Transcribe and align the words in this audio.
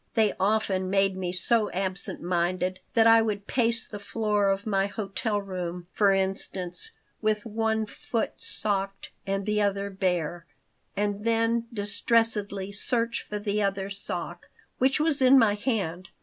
They 0.15 0.33
often 0.39 0.89
made 0.89 1.15
me 1.15 1.31
so 1.31 1.69
absent 1.73 2.23
minded 2.23 2.79
that 2.95 3.05
I 3.05 3.21
would 3.21 3.45
pace 3.45 3.87
the 3.87 3.99
floor 3.99 4.49
of 4.49 4.65
my 4.65 4.87
hotel 4.87 5.39
room, 5.39 5.85
for 5.93 6.11
instance, 6.11 6.89
with 7.21 7.45
one 7.45 7.85
foot 7.85 8.41
socked 8.41 9.11
and 9.27 9.45
the 9.45 9.61
other 9.61 9.91
bare, 9.91 10.47
and 10.97 11.23
then 11.23 11.67
distressedly 11.71 12.71
search 12.73 13.21
for 13.21 13.37
the 13.37 13.61
other 13.61 13.91
sock, 13.91 14.49
which 14.79 14.99
was 14.99 15.21
in 15.21 15.37
my 15.37 15.53
hand. 15.53 16.09